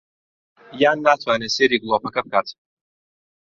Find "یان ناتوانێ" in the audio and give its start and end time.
0.81-1.47